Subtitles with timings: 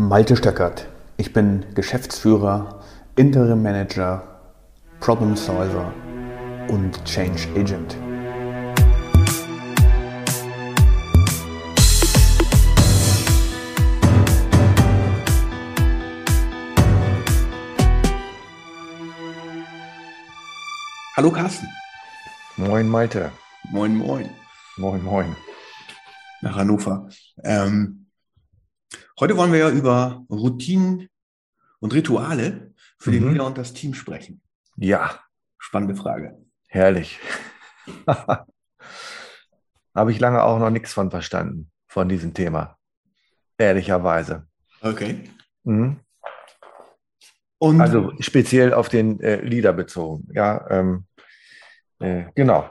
[0.00, 0.86] Malte Stöckert.
[1.16, 2.84] Ich bin Geschäftsführer,
[3.16, 4.22] Interim Manager,
[5.00, 5.92] Problem Solver
[6.68, 7.96] und Change Agent.
[21.16, 21.66] Hallo Carsten.
[22.56, 23.32] Moin Malte.
[23.72, 24.30] Moin, moin.
[24.76, 25.34] Moin, moin.
[26.40, 27.08] Nach Hannover.
[27.42, 27.97] Ähm,
[29.20, 31.08] Heute wollen wir ja über Routinen
[31.80, 33.32] und Rituale für den mhm.
[33.32, 34.40] Leader und das Team sprechen.
[34.76, 35.18] Ja.
[35.58, 36.38] Spannende Frage.
[36.68, 37.18] Herrlich.
[39.94, 42.78] Habe ich lange auch noch nichts von verstanden, von diesem Thema.
[43.56, 44.46] Ehrlicherweise.
[44.82, 45.28] Okay.
[45.64, 45.98] Mhm.
[47.58, 50.28] Und also speziell auf den äh, Leader bezogen.
[50.32, 51.06] Ja, ähm,
[51.98, 52.70] äh, genau.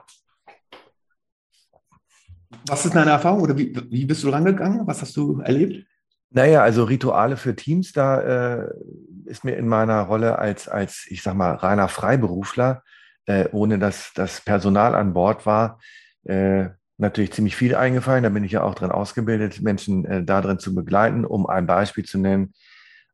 [2.68, 4.88] Was ist deine Erfahrung oder wie, wie bist du rangegangen?
[4.88, 5.86] Was hast du erlebt?
[6.30, 8.22] Naja, also Rituale für Teams, da
[8.66, 8.70] äh,
[9.26, 12.84] ist mir in meiner Rolle als, als, ich sag mal, reiner Freiberufler,
[13.25, 15.80] äh, ohne dass das Personal an Bord war,
[16.25, 18.23] äh, natürlich ziemlich viel eingefallen.
[18.23, 21.25] Da bin ich ja auch drin ausgebildet, Menschen äh, da drin zu begleiten.
[21.25, 22.53] Um ein Beispiel zu nennen,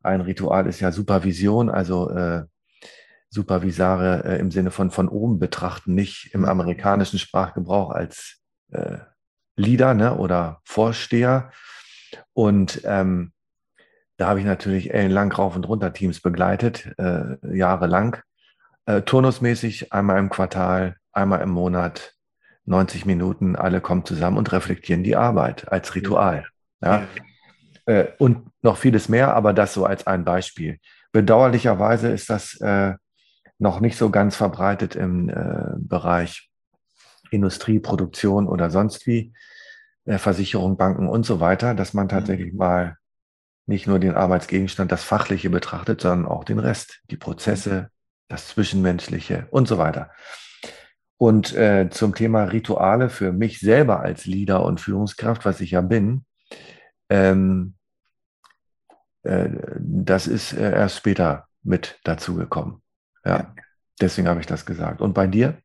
[0.01, 2.43] ein Ritual ist ja Supervision, also äh,
[3.29, 8.97] Supervisare äh, im Sinne von von oben betrachten, nicht im amerikanischen Sprachgebrauch als äh,
[9.55, 11.51] Leader ne, oder Vorsteher,
[12.33, 13.31] und ähm,
[14.17, 18.17] da habe ich natürlich ellenlang rauf und runter Teams begleitet, äh, jahrelang.
[18.85, 22.13] Äh, turnusmäßig einmal im Quartal, einmal im Monat,
[22.65, 26.45] 90 Minuten, alle kommen zusammen und reflektieren die Arbeit als Ritual.
[26.81, 26.99] Ja.
[26.99, 27.07] ja.
[27.85, 30.79] Äh, und noch vieles mehr, aber das so als ein Beispiel.
[31.11, 32.93] Bedauerlicherweise ist das äh,
[33.59, 36.49] noch nicht so ganz verbreitet im äh, Bereich
[37.31, 39.33] Industrie, Produktion oder sonst wie.
[40.05, 42.09] Versicherung, Banken und so weiter, dass man mhm.
[42.09, 42.97] tatsächlich mal
[43.65, 47.89] nicht nur den Arbeitsgegenstand, das Fachliche betrachtet, sondern auch den Rest, die Prozesse,
[48.27, 50.11] das Zwischenmenschliche und so weiter.
[51.17, 55.81] Und äh, zum Thema Rituale für mich selber als Leader und Führungskraft, was ich ja
[55.81, 56.25] bin,
[57.09, 57.75] ähm,
[59.23, 62.81] äh, das ist äh, erst später mit dazugekommen.
[63.23, 63.55] Ja,
[64.01, 64.99] deswegen habe ich das gesagt.
[64.99, 65.57] Und bei dir?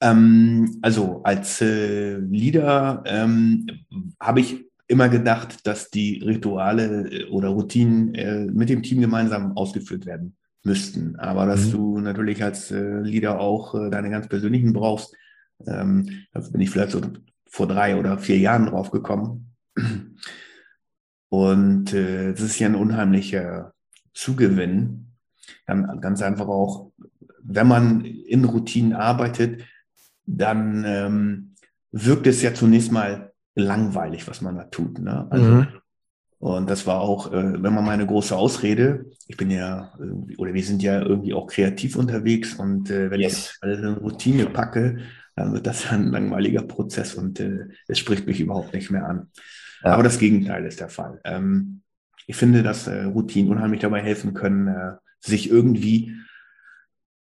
[0.00, 3.66] Ähm, also als äh, Leader ähm,
[4.18, 9.56] habe ich immer gedacht, dass die Rituale äh, oder Routinen äh, mit dem Team gemeinsam
[9.56, 11.16] ausgeführt werden müssten.
[11.16, 11.70] Aber dass mhm.
[11.72, 15.14] du natürlich als äh, Leader auch äh, deine ganz persönlichen brauchst,
[15.66, 17.00] ähm, da bin ich vielleicht so
[17.46, 19.54] vor drei oder vier Jahren drauf gekommen.
[21.28, 23.72] Und äh, das ist ja ein unheimlicher
[24.14, 25.12] Zugewinn.
[25.66, 26.92] Dann ganz einfach auch,
[27.42, 29.64] wenn man in Routinen arbeitet,
[30.36, 31.54] dann ähm,
[31.92, 34.98] wirkt es ja zunächst mal langweilig, was man da tut.
[34.98, 35.26] Ne?
[35.30, 35.66] Also, mhm.
[36.38, 39.92] Und das war auch, äh, wenn man meine große Ausrede, ich bin ja,
[40.38, 43.32] oder wir sind ja irgendwie auch kreativ unterwegs und äh, wenn yes.
[43.36, 44.98] ich alles in Routine packe,
[45.36, 49.28] dann wird das ein langweiliger Prozess und äh, es spricht mich überhaupt nicht mehr an.
[49.84, 49.92] Ja.
[49.92, 51.20] Aber das Gegenteil ist der Fall.
[51.24, 51.82] Ähm,
[52.26, 56.16] ich finde, dass äh, Routinen unheimlich dabei helfen können, äh, sich irgendwie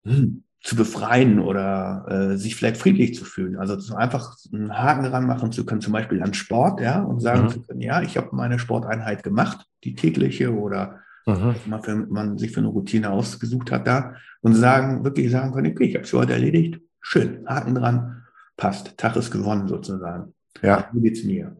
[0.04, 3.56] hm, zu befreien oder äh, sich vielleicht friedlich zu fühlen.
[3.56, 7.44] Also so einfach einen Haken ranmachen zu können, zum Beispiel an Sport, ja, und sagen
[7.44, 7.48] mhm.
[7.48, 11.56] zu können, ja, ich habe meine Sporteinheit gemacht, die tägliche oder mhm.
[11.66, 15.72] man, für, man sich für eine Routine ausgesucht hat da und sagen, wirklich sagen können,
[15.72, 18.22] okay, ich habe es heute erledigt, schön, Haken dran,
[18.56, 20.32] passt, Tag ist gewonnen sozusagen.
[20.62, 20.88] Ja.
[20.92, 21.56] Wie geht's mir?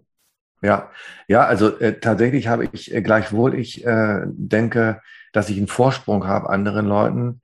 [0.63, 0.91] Ja,
[1.27, 5.01] ja, also äh, tatsächlich habe ich äh, gleichwohl, ich äh, denke,
[5.33, 7.41] dass ich einen Vorsprung habe anderen Leuten,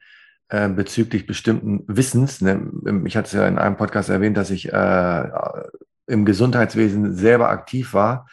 [0.48, 2.41] äh, bezüglich bestimmten Wissens.
[2.41, 2.70] Ne?
[3.04, 5.28] Ich hatte es ja in einem Podcast erwähnt, dass ich äh,
[6.06, 8.26] im Gesundheitswesen selber aktiv war.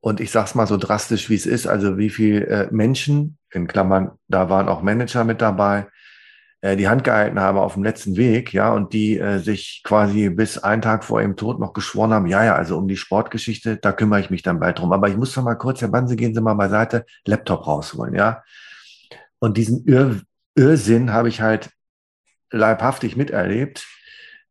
[0.00, 1.66] Und ich sage es mal so drastisch, wie es ist.
[1.66, 5.86] Also wie viele äh, Menschen, in Klammern, da waren auch Manager mit dabei,
[6.62, 10.30] äh, die Hand gehalten haben auf dem letzten Weg, ja, und die äh, sich quasi
[10.30, 13.76] bis einen Tag vor ihrem Tod noch geschworen haben, ja, ja, also um die Sportgeschichte,
[13.76, 14.92] da kümmere ich mich dann bald drum.
[14.92, 18.42] Aber ich muss doch mal kurz, Herr Banse, gehen Sie mal beiseite, Laptop rausholen, ja.
[19.38, 20.22] Und diesen Irr
[20.54, 21.70] Irrsinn habe ich halt
[22.50, 23.86] leibhaftig miterlebt,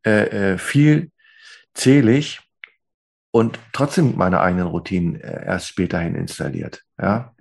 [0.05, 1.11] äh, äh, viel
[1.73, 2.41] zählig
[3.31, 6.83] und trotzdem meine eigenen Routinen äh, erst späterhin installiert.
[6.99, 7.33] Ja,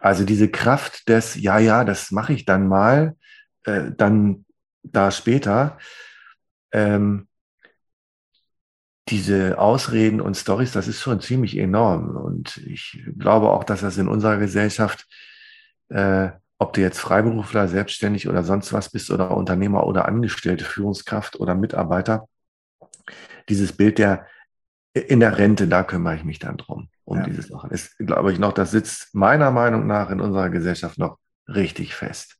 [0.00, 3.16] also diese Kraft des, ja, ja, das mache ich dann mal,
[3.64, 4.44] äh, dann
[4.82, 5.78] da später.
[6.72, 7.28] Ähm,
[9.08, 12.16] diese Ausreden und Stories, das ist schon ziemlich enorm.
[12.16, 15.06] Und ich glaube auch, dass das in unserer Gesellschaft
[15.88, 21.38] äh, ob du jetzt Freiberufler, selbstständig oder sonst was bist oder Unternehmer oder Angestellte, Führungskraft
[21.40, 22.28] oder Mitarbeiter,
[23.48, 24.26] dieses Bild der
[24.94, 27.24] in der Rente, da kümmere ich mich dann drum, um ja.
[27.24, 27.70] diese Sachen.
[27.70, 31.18] Ist, glaube ich, noch, das sitzt meiner Meinung nach in unserer Gesellschaft noch
[31.48, 32.36] richtig fest.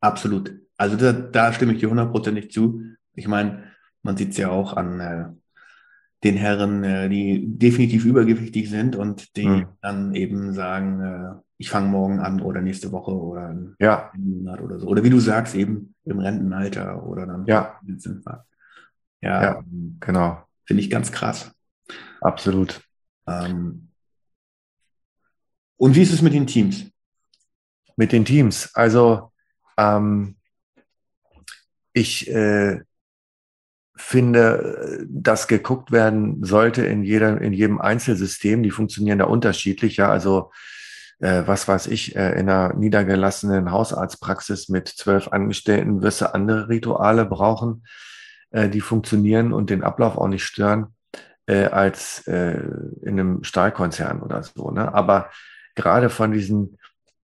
[0.00, 0.54] Absolut.
[0.76, 2.82] Also da, da stimme ich dir hundertprozentig zu.
[3.14, 3.64] Ich meine,
[4.02, 5.26] man sieht es ja auch an äh,
[6.24, 9.68] den Herren, äh, die definitiv übergewichtig sind und die hm.
[9.80, 14.12] dann eben sagen, äh, ich fange morgen an oder nächste Woche oder ja.
[14.16, 14.86] Monat oder so.
[14.86, 17.44] Oder wie du sagst, eben im Rentenalter oder dann.
[17.46, 17.80] Ja.
[19.20, 19.64] Ja, ja
[19.98, 20.42] genau.
[20.64, 21.50] Finde ich ganz krass.
[22.20, 22.80] Absolut.
[23.26, 23.88] Ähm,
[25.76, 26.86] und wie ist es mit den Teams?
[27.96, 28.72] Mit den Teams.
[28.74, 29.32] Also
[29.76, 30.36] ähm,
[31.92, 32.80] ich äh,
[33.96, 38.62] finde, dass geguckt werden sollte in, jeder, in jedem Einzelsystem.
[38.62, 39.96] Die funktionieren da unterschiedlich.
[39.96, 40.52] Ja, also
[41.20, 46.68] äh, was weiß ich, äh, in einer niedergelassenen Hausarztpraxis mit zwölf Angestellten wirst du andere
[46.68, 47.84] Rituale brauchen,
[48.50, 50.94] äh, die funktionieren und den Ablauf auch nicht stören,
[51.46, 52.60] äh, als äh,
[53.02, 54.70] in einem Stahlkonzern oder so.
[54.70, 54.92] Ne?
[54.94, 55.30] Aber
[55.74, 56.78] gerade von diesen,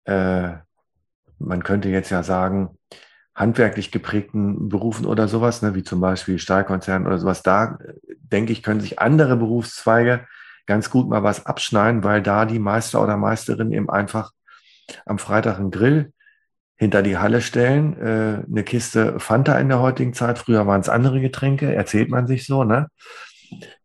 [0.06, 2.76] man könnte jetzt ja sagen,
[3.34, 7.78] handwerklich geprägten Berufen oder sowas, ne, wie zum Beispiel Stahlkonzern oder sowas, da
[8.18, 10.26] denke ich, können sich andere Berufszweige
[10.66, 14.32] ganz gut mal was abschneiden, weil da die Meister oder Meisterin eben einfach
[15.06, 16.12] am Freitag einen Grill
[16.76, 20.88] hinter die Halle stellen, äh, eine Kiste Fanta in der heutigen Zeit, früher waren es
[20.88, 22.88] andere Getränke, erzählt man sich so, ne?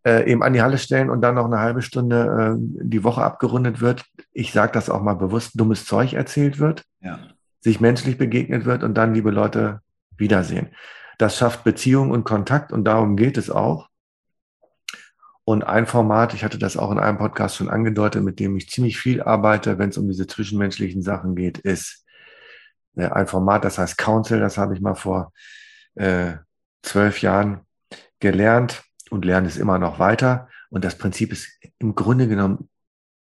[0.04, 3.22] Äh, eben an die Halle stellen und dann noch eine halbe Stunde äh, die Woche
[3.22, 4.06] abgerundet wird.
[4.32, 7.20] Ich sage das auch mal bewusst, dummes Zeug erzählt wird, ja.
[7.60, 9.82] sich menschlich begegnet wird und dann, liebe Leute,
[10.18, 10.70] wiedersehen.
[11.18, 13.89] Das schafft Beziehung und Kontakt und darum geht es auch.
[15.50, 18.70] Und ein Format, ich hatte das auch in einem Podcast schon angedeutet, mit dem ich
[18.70, 22.06] ziemlich viel arbeite, wenn es um diese zwischenmenschlichen Sachen geht, ist
[22.96, 24.40] äh, ein Format, das heißt Council.
[24.40, 25.34] Das habe ich mal vor
[25.96, 26.34] äh,
[26.84, 27.62] zwölf Jahren
[28.20, 30.50] gelernt und lerne es immer noch weiter.
[30.70, 31.50] Und das Prinzip ist
[31.80, 32.70] im Grunde genommen,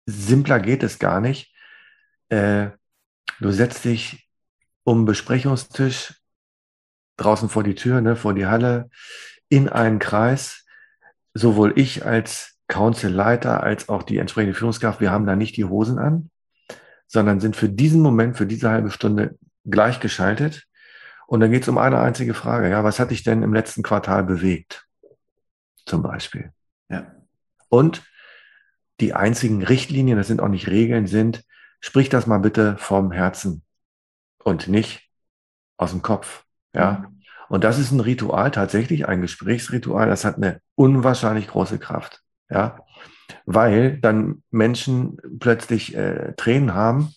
[0.06, 1.56] simpler geht es gar nicht.
[2.28, 2.72] Äh,
[3.40, 4.30] du setzt dich
[4.84, 6.16] um Besprechungstisch
[7.16, 8.90] draußen vor die Tür, ne, vor die Halle,
[9.48, 10.66] in einen Kreis
[11.34, 16.00] sowohl ich als Council-Leiter als auch die entsprechende Führungskraft, wir haben da nicht die Hosen
[16.00, 16.30] an,
[17.08, 20.68] sondern sind für diesen Moment, für diese halbe Stunde gleichgeschaltet.
[21.28, 22.70] Und dann geht es um eine einzige Frage.
[22.70, 24.88] Ja, was hat dich denn im letzten Quartal bewegt?
[25.86, 26.52] Zum Beispiel.
[26.90, 27.12] Ja.
[27.70, 28.04] Und
[29.00, 31.44] die einzigen Richtlinien, das sind auch nicht Regeln, sind,
[31.80, 33.64] sprich das mal bitte vom Herzen
[34.44, 35.10] und nicht
[35.78, 36.46] aus dem Kopf.
[36.74, 37.12] Ja.
[37.50, 42.22] Und das ist ein Ritual, tatsächlich ein Gesprächsritual, das hat eine unwahrscheinlich große Kraft.
[42.50, 42.78] Ja,
[43.46, 47.14] weil dann Menschen plötzlich äh, Tränen haben,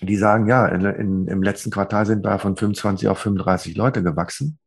[0.00, 4.02] die sagen, ja, in, in, im letzten Quartal sind wir von 25 auf 35 Leute
[4.02, 4.58] gewachsen.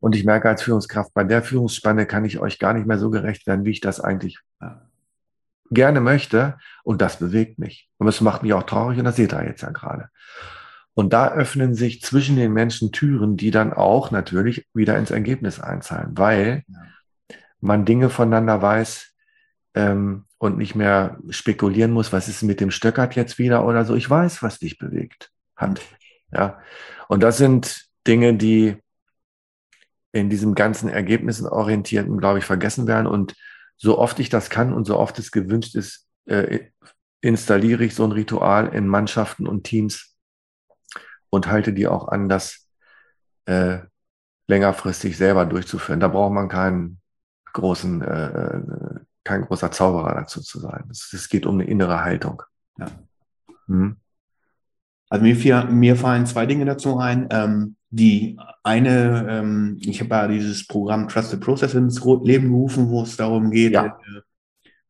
[0.00, 3.10] Und ich merke als Führungskraft, bei der Führungsspanne kann ich euch gar nicht mehr so
[3.10, 4.38] gerecht werden, wie ich das eigentlich
[5.70, 6.56] gerne möchte.
[6.84, 7.90] Und das bewegt mich.
[7.98, 10.08] Und das macht mich auch traurig und das seht ihr jetzt ja gerade.
[10.98, 15.60] Und da öffnen sich zwischen den Menschen Türen, die dann auch natürlich wieder ins Ergebnis
[15.60, 16.64] einzahlen, weil
[17.60, 19.14] man Dinge voneinander weiß
[19.74, 23.94] ähm, und nicht mehr spekulieren muss, was ist mit dem Stöckert jetzt wieder oder so.
[23.94, 25.80] Ich weiß, was dich bewegt hat.
[26.32, 26.58] Ja.
[27.06, 28.74] Und das sind Dinge, die
[30.10, 33.06] in diesem ganzen Ergebnisenorientierten, glaube ich, vergessen werden.
[33.06, 33.36] Und
[33.76, 36.58] so oft ich das kann und so oft es gewünscht ist, äh,
[37.20, 40.17] installiere ich so ein Ritual in Mannschaften und Teams,
[41.30, 42.66] und halte die auch an, das
[43.46, 43.78] äh,
[44.46, 46.00] längerfristig selber durchzuführen.
[46.00, 47.00] Da braucht man keinen
[47.52, 48.60] großen, äh, äh
[49.24, 50.84] kein großer Zauberer dazu zu sein.
[50.90, 52.42] Es, es geht um eine innere Haltung.
[52.78, 52.86] Ja.
[53.66, 53.96] Hm.
[55.10, 57.28] Also mir, mir fallen zwei Dinge dazu ein.
[57.30, 63.02] Ähm, die eine, ähm, ich habe ja dieses Programm Trusted Process ins Leben gerufen, wo
[63.02, 63.86] es darum geht, ja.
[63.86, 64.20] äh,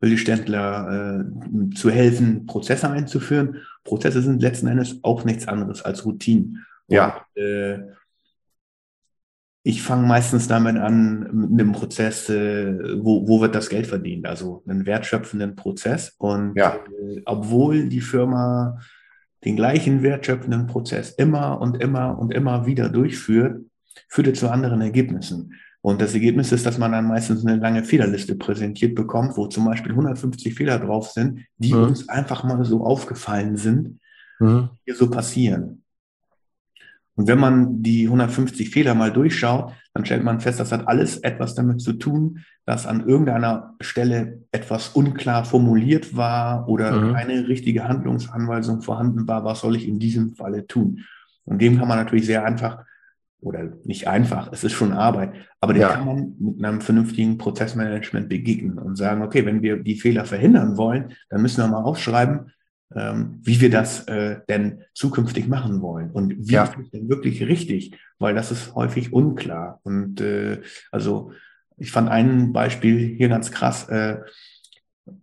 [0.01, 3.63] Mittelständler äh, zu helfen, Prozesse einzuführen.
[3.85, 6.65] Prozesse sind letzten Endes auch nichts anderes als Routinen.
[6.87, 7.25] Ja.
[7.35, 7.83] Und, äh,
[9.65, 14.27] ich fange meistens damit an, mit einem Prozess, äh, wo, wo wird das Geld verdient?
[14.27, 16.15] Also einen wertschöpfenden Prozess.
[16.19, 16.77] Und ja.
[16.77, 18.79] äh, obwohl die Firma
[19.45, 23.63] den gleichen wertschöpfenden Prozess immer und immer und immer wieder durchführt,
[24.09, 25.53] führt er zu anderen Ergebnissen.
[25.89, 29.65] Und das Ergebnis ist, dass man dann meistens eine lange Fehlerliste präsentiert bekommt, wo zum
[29.65, 31.85] Beispiel 150 Fehler drauf sind, die mhm.
[31.85, 33.99] uns einfach mal so aufgefallen sind,
[34.39, 34.69] mhm.
[34.87, 35.83] die so passieren.
[37.15, 41.17] Und wenn man die 150 Fehler mal durchschaut, dann stellt man fest, das hat alles
[41.21, 47.15] etwas damit zu tun, dass an irgendeiner Stelle etwas unklar formuliert war oder mhm.
[47.15, 51.07] keine richtige Handlungsanweisung vorhanden war, was soll ich in diesem Falle tun.
[51.47, 52.85] Und dem kann man natürlich sehr einfach
[53.41, 55.91] oder nicht einfach, es ist schon Arbeit, aber den ja.
[55.91, 60.77] kann man mit einem vernünftigen Prozessmanagement begegnen und sagen, okay, wenn wir die Fehler verhindern
[60.77, 62.51] wollen, dann müssen wir mal aufschreiben,
[62.95, 66.65] ähm, wie wir das äh, denn zukünftig machen wollen und wie ja.
[66.65, 69.81] ist denn wirklich richtig, weil das ist häufig unklar.
[69.85, 71.33] Und äh, also
[71.77, 73.89] ich fand ein Beispiel hier ganz krass.
[73.89, 74.23] Äh,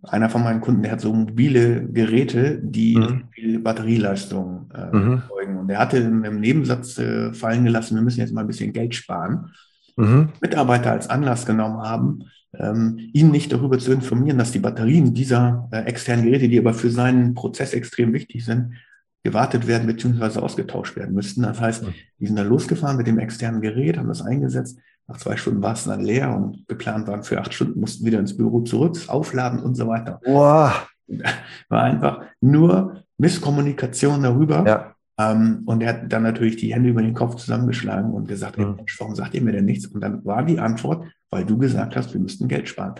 [0.02, 3.24] einer von meinen Kunden, der hat so mobile Geräte, die mhm.
[3.32, 5.12] viel Batterieleistung äh, mhm.
[5.12, 5.56] erzeugen.
[5.58, 8.72] Und der hatte im, im Nebensatz äh, fallen gelassen, wir müssen jetzt mal ein bisschen
[8.72, 9.52] Geld sparen.
[9.96, 10.30] Mhm.
[10.40, 12.24] Mitarbeiter als Anlass genommen haben,
[12.54, 16.74] ähm, ihn nicht darüber zu informieren, dass die Batterien dieser äh, externen Geräte, die aber
[16.74, 18.74] für seinen Prozess extrem wichtig sind,
[19.22, 20.40] gewartet werden bzw.
[20.40, 21.42] ausgetauscht werden müssten.
[21.42, 21.94] Das heißt, mhm.
[22.20, 24.78] die sind dann losgefahren mit dem externen Gerät, haben das eingesetzt.
[25.08, 28.18] Nach zwei Stunden war es dann leer und geplant waren für acht Stunden, mussten wieder
[28.18, 30.20] ins Büro zurück, aufladen und so weiter.
[30.24, 30.88] Wow.
[31.68, 34.66] War einfach nur Misskommunikation darüber.
[34.66, 34.96] Ja.
[35.18, 38.74] Ähm, und er hat dann natürlich die Hände über den Kopf zusammengeschlagen und gesagt, mhm.
[38.76, 39.86] Mensch, warum sagt ihr mir denn nichts?
[39.86, 42.94] Und dann war die Antwort, weil du gesagt hast, wir müssten Geld sparen.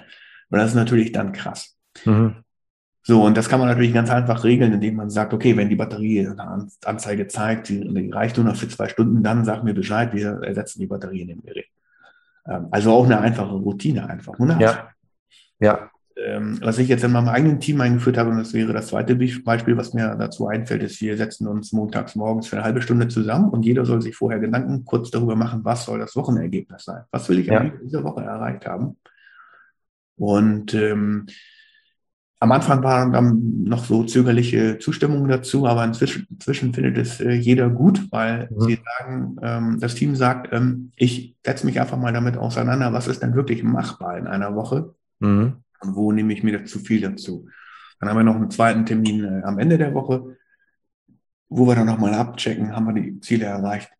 [0.50, 1.76] Und das ist natürlich dann krass.
[2.04, 2.36] Mhm.
[3.02, 5.76] So, und das kann man natürlich ganz einfach regeln, indem man sagt, okay, wenn die
[5.76, 9.74] Batterie eine Anzeige zeigt, die, die reicht nur noch für zwei Stunden, dann sag mir
[9.74, 11.66] Bescheid, wir ersetzen die Batterie in dem Gerät.
[12.48, 14.38] Ähm, also auch eine einfache Routine einfach.
[14.58, 14.88] Ja.
[15.60, 15.90] ja.
[16.18, 19.14] Ähm, was ich jetzt in meinem eigenen Team eingeführt habe, und das wäre das zweite
[19.16, 23.08] Beispiel, was mir dazu einfällt, ist, wir setzen uns montags morgens für eine halbe Stunde
[23.08, 27.02] zusammen und jeder soll sich vorher Gedanken kurz darüber machen, was soll das Wochenergebnis sein?
[27.10, 27.60] Was will ich ja.
[27.60, 28.96] in dieser Woche erreicht haben?
[30.16, 31.26] Und ähm,
[32.38, 37.32] am Anfang waren dann noch so zögerliche Zustimmungen dazu, aber inzwischen, inzwischen findet es äh,
[37.32, 38.60] jeder gut, weil mhm.
[38.60, 43.08] sie sagen, ähm, das Team sagt, ähm, ich setze mich einfach mal damit auseinander, was
[43.08, 45.56] ist denn wirklich machbar in einer Woche mhm.
[45.80, 47.48] und wo nehme ich mir zu viel dazu.
[48.00, 50.36] Dann haben wir noch einen zweiten Termin äh, am Ende der Woche,
[51.48, 53.90] wo wir dann nochmal abchecken, haben wir die Ziele erreicht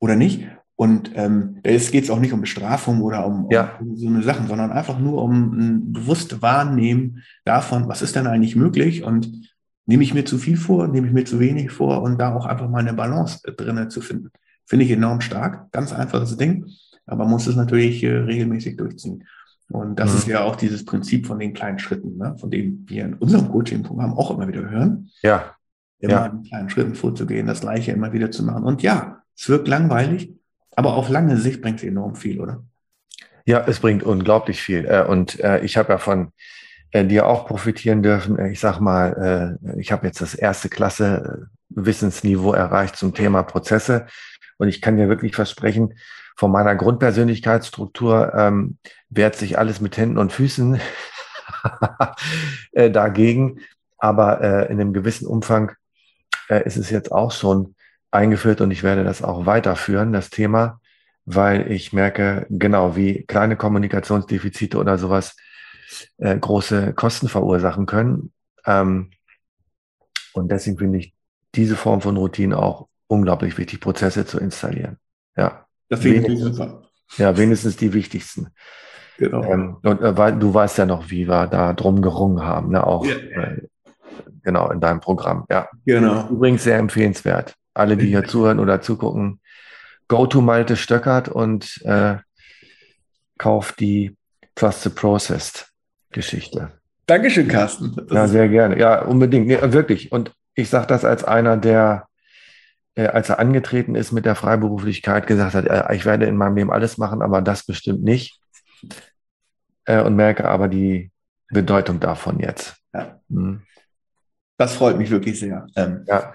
[0.00, 0.44] oder nicht.
[0.76, 3.78] Und ähm, es geht auch nicht um Bestrafung oder um, ja.
[3.80, 8.26] um, so eine Sachen, sondern einfach nur um ein bewusst Wahrnehmen davon, was ist denn
[8.26, 9.54] eigentlich möglich und
[9.86, 12.44] nehme ich mir zu viel vor, nehme ich mir zu wenig vor und da auch
[12.44, 14.30] einfach mal eine Balance drinnen zu finden.
[14.66, 16.66] Finde ich enorm stark, ganz einfaches Ding,
[17.06, 19.24] aber muss es natürlich äh, regelmäßig durchziehen.
[19.70, 20.18] Und das mhm.
[20.18, 23.48] ist ja auch dieses Prinzip von den kleinen Schritten, ne, von dem wir in unserem
[23.48, 25.10] Coaching-Programm auch immer wieder hören.
[25.22, 25.54] Ja.
[25.98, 26.26] Immer ja.
[26.26, 28.64] in kleinen Schritten vorzugehen, das Gleiche immer wieder zu machen.
[28.64, 30.35] Und ja, es wirkt langweilig,
[30.76, 32.62] aber auf lange Sicht bringt es enorm viel, oder?
[33.46, 34.84] Ja, es bringt unglaublich viel.
[34.86, 36.32] Äh, und äh, ich habe ja von
[36.90, 38.38] äh, dir auch profitieren dürfen.
[38.46, 44.06] Ich sag mal, ich habe jetzt das erste Klasse Wissensniveau erreicht zum Thema Prozesse.
[44.58, 45.94] Und ich kann dir wirklich versprechen,
[46.36, 48.78] von meiner Grundpersönlichkeitsstruktur ähm,
[49.08, 50.80] wehrt sich alles mit Händen und Füßen
[52.72, 53.60] dagegen.
[53.98, 55.72] Aber äh, in einem gewissen Umfang
[56.48, 57.75] äh, ist es jetzt auch schon
[58.10, 60.80] eingeführt und ich werde das auch weiterführen, das Thema,
[61.24, 65.36] weil ich merke, genau wie kleine Kommunikationsdefizite oder sowas
[66.18, 68.32] äh, große Kosten verursachen können.
[68.64, 69.10] Ähm,
[70.32, 71.14] und deswegen finde ich
[71.54, 74.98] diese Form von Routine auch unglaublich wichtig, Prozesse zu installieren.
[75.36, 75.66] Ja.
[75.88, 76.82] Das finde ich super.
[77.16, 78.48] Ja, wenigstens die wichtigsten.
[79.18, 79.42] Genau.
[79.44, 82.84] Ähm, und äh, weil, du weißt ja noch, wie wir da drum gerungen haben, ne?
[82.84, 83.14] auch ja.
[83.14, 83.62] äh,
[84.42, 85.46] genau in deinem Programm.
[85.48, 85.68] Ja.
[85.84, 86.28] Genau.
[86.28, 89.40] Übrigens sehr empfehlenswert alle, die hier zuhören oder zugucken,
[90.08, 92.16] go to Malte Stöckert und äh,
[93.38, 94.16] kauft die
[94.54, 95.68] Trust the Processed
[96.10, 96.72] Geschichte.
[97.06, 97.94] Dankeschön, Carsten.
[97.94, 98.78] Das ja, sehr gerne.
[98.78, 99.46] Ja, unbedingt.
[99.46, 100.10] Nee, wirklich.
[100.10, 102.08] Und ich sage das als einer, der,
[102.94, 106.56] äh, als er angetreten ist mit der Freiberuflichkeit, gesagt hat, äh, ich werde in meinem
[106.56, 108.40] Leben alles machen, aber das bestimmt nicht.
[109.84, 111.12] Äh, und merke aber die
[111.48, 112.76] Bedeutung davon jetzt.
[112.92, 113.20] Ja.
[113.30, 113.62] Hm.
[114.56, 115.66] Das freut mich wirklich sehr.
[115.76, 116.34] Ähm, ja.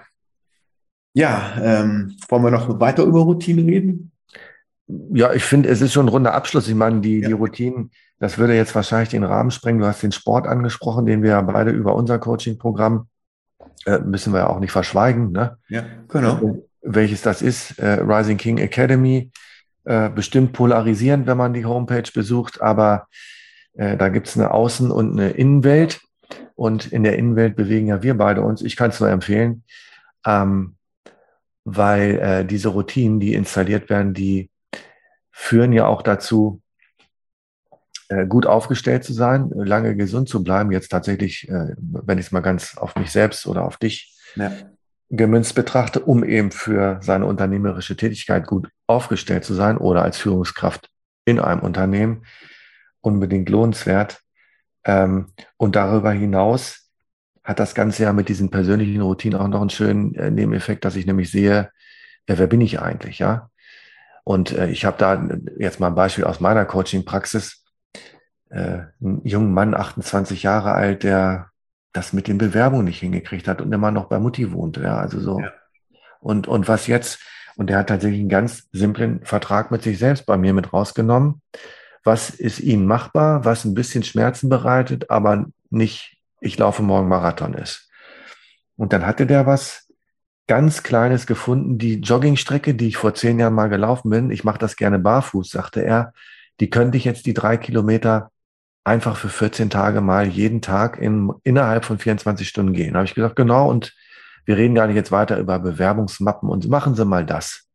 [1.14, 4.12] Ja, ähm, wollen wir noch weiter über Routinen reden?
[4.86, 6.68] Ja, ich finde, es ist schon ein runder Abschluss.
[6.68, 7.28] Ich meine, die, ja.
[7.28, 9.80] die Routinen, das würde jetzt wahrscheinlich den Rahmen sprengen.
[9.80, 13.08] Du hast den Sport angesprochen, den wir ja beide über unser Coaching-Programm
[13.86, 15.32] äh, müssen wir ja auch nicht verschweigen.
[15.32, 15.56] Ne?
[15.68, 16.58] Ja, genau.
[16.82, 19.30] Welches das ist, äh, Rising King Academy,
[19.84, 23.08] äh, bestimmt polarisierend, wenn man die Homepage besucht, aber
[23.74, 26.00] äh, da gibt es eine Außen- und eine Innenwelt.
[26.54, 28.62] Und in der Innenwelt bewegen ja wir beide uns.
[28.62, 29.64] Ich kann es nur empfehlen.
[30.26, 30.76] Ähm,
[31.64, 34.50] weil äh, diese Routinen, die installiert werden, die
[35.30, 36.62] führen ja auch dazu,
[38.12, 40.72] äh, gut aufgestellt zu sein, lange gesund zu bleiben.
[40.72, 44.52] Jetzt tatsächlich, äh, wenn ich es mal ganz auf mich selbst oder auf dich ja.
[45.08, 50.90] gemünzt betrachte, um eben für seine unternehmerische Tätigkeit gut aufgestellt zu sein oder als Führungskraft
[51.24, 52.26] in einem Unternehmen
[53.00, 54.20] unbedingt lohnenswert.
[54.84, 56.81] Ähm, und darüber hinaus
[57.44, 60.96] hat das Ganze ja mit diesen persönlichen Routinen auch noch einen schönen äh, Nebeneffekt, dass
[60.96, 61.70] ich nämlich sehe,
[62.26, 63.50] äh, wer bin ich eigentlich, ja?
[64.24, 67.64] Und äh, ich habe da jetzt mal ein Beispiel aus meiner Coaching-Praxis.
[68.50, 71.50] Äh, einen jungen Mann, 28 Jahre alt, der
[71.92, 74.76] das mit den Bewerbungen nicht hingekriegt hat und immer noch bei Mutti wohnt.
[74.76, 75.40] Ja, also so.
[75.40, 75.52] Ja.
[76.20, 77.18] Und, und was jetzt,
[77.56, 81.42] und der hat tatsächlich einen ganz simplen Vertrag mit sich selbst bei mir mit rausgenommen.
[82.04, 87.54] Was ist ihm machbar, was ein bisschen Schmerzen bereitet, aber nicht, ich laufe morgen Marathon
[87.54, 87.88] ist.
[88.76, 89.88] Und dann hatte der was
[90.48, 94.30] ganz Kleines gefunden, die Joggingstrecke, die ich vor zehn Jahren mal gelaufen bin.
[94.30, 96.12] Ich mache das gerne barfuß, sagte er.
[96.60, 98.30] Die könnte ich jetzt die drei Kilometer
[98.84, 102.92] einfach für 14 Tage mal jeden Tag in, innerhalb von 24 Stunden gehen.
[102.92, 103.94] Da habe ich gesagt, genau, und
[104.44, 107.68] wir reden gar nicht jetzt weiter über Bewerbungsmappen und machen Sie mal das.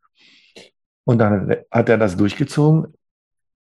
[1.06, 2.94] Und dann hat er das durchgezogen.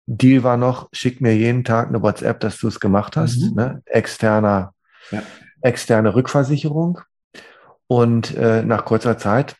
[0.05, 3.39] Deal war noch, schick mir jeden Tag eine WhatsApp, dass du es gemacht hast.
[3.39, 3.55] Mhm.
[3.55, 3.81] Ne?
[3.85, 4.73] Externer,
[5.11, 5.23] ja.
[5.61, 6.99] Externe Rückversicherung.
[7.87, 9.55] Und äh, nach kurzer Zeit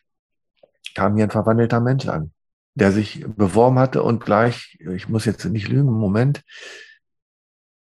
[0.94, 2.32] kam hier ein verwandelter Mensch an,
[2.74, 6.42] der sich beworben hatte und gleich, ich muss jetzt nicht lügen, Moment,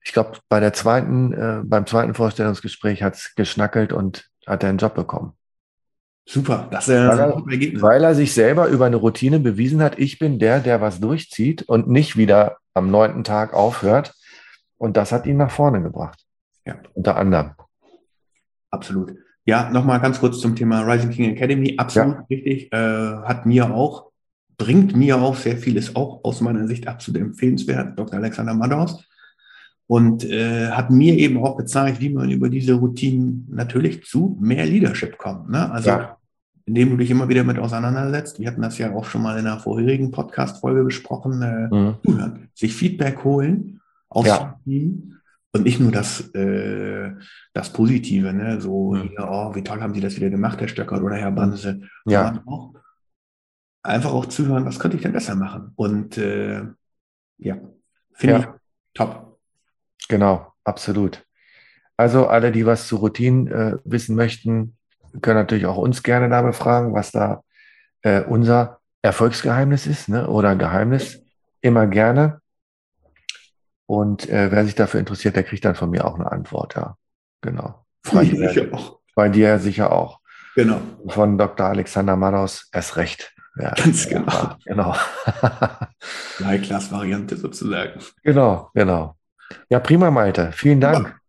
[0.04, 4.70] ich glaube, bei der zweiten, äh, beim zweiten Vorstellungsgespräch hat es geschnackelt und hat er
[4.70, 5.34] einen Job bekommen.
[6.26, 7.82] Super, das ist ja ein super Ergebnis.
[7.82, 11.64] Weil er sich selber über eine Routine bewiesen hat, ich bin der, der was durchzieht
[11.64, 14.14] und nicht wieder am neunten Tag aufhört.
[14.78, 16.24] Und das hat ihn nach vorne gebracht.
[16.70, 16.76] Ja.
[16.94, 17.52] Unter anderem.
[18.72, 19.16] Absolut.
[19.46, 21.76] Ja, nochmal ganz kurz zum Thema Rising King Academy.
[21.78, 22.26] Absolut ja.
[22.30, 22.72] richtig.
[22.72, 24.12] Äh, hat mir auch,
[24.58, 27.98] bringt mir auch sehr vieles auch aus meiner Sicht absolut empfehlenswert.
[27.98, 28.20] Dr.
[28.20, 29.04] Alexander Madaus.
[29.88, 34.66] Und äh, hat mir eben auch gezeigt, wie man über diese Routinen natürlich zu mehr
[34.66, 35.50] Leadership kommt.
[35.50, 35.72] Ne?
[35.72, 36.20] Also ja
[36.70, 38.40] indem du dich immer wieder mit auseinandersetzt.
[38.40, 41.42] Wir hatten das ja auch schon mal in einer vorherigen Podcast-Folge besprochen.
[41.42, 41.96] Äh, mhm.
[42.06, 44.60] Zuhören, sich Feedback holen aus ja.
[44.64, 45.16] Team
[45.52, 47.12] und nicht nur das, äh,
[47.54, 48.62] das Positive, ne?
[48.62, 49.16] so, mhm.
[49.20, 51.82] oh, wie toll haben Sie das wieder gemacht, Herr Stöckert oder Herr Banse.
[52.06, 52.42] Ja.
[52.46, 52.74] Auch,
[53.84, 55.72] einfach auch zuhören, was könnte ich denn besser machen?
[55.76, 56.64] Und äh,
[57.38, 57.58] ja,
[58.14, 58.40] finde ja.
[58.40, 58.48] ich
[58.94, 59.40] top.
[60.08, 61.26] Genau, absolut.
[61.98, 64.78] Also alle, die was zu Routinen äh, wissen möchten,
[65.22, 67.44] können natürlich auch uns gerne da befragen, was da
[68.04, 70.28] äh, unser Erfolgsgeheimnis ist ne?
[70.28, 71.22] oder Geheimnis.
[71.62, 72.42] Immer gerne.
[73.90, 76.76] Und äh, wer sich dafür interessiert, der kriegt dann von mir auch eine Antwort.
[76.76, 76.96] Ja,
[77.42, 77.88] genau.
[78.14, 79.00] Bei dir, sicher auch.
[79.16, 80.20] bei dir sicher auch.
[80.54, 80.80] Genau.
[81.08, 81.66] Von Dr.
[81.66, 83.34] Alexander Manaus erst recht.
[83.60, 84.32] Ja, Ganz genau.
[84.32, 84.96] Ja, genau.
[86.44, 88.00] High-Class-Variante sozusagen.
[88.22, 89.16] Genau, genau.
[89.70, 90.52] Ja, prima, Malte.
[90.52, 91.20] Vielen Dank.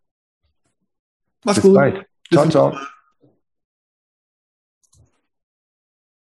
[1.42, 1.75] Mach's Bis gut.
[1.75, 2.07] Bald.
[2.31, 2.77] Ciao, ciao.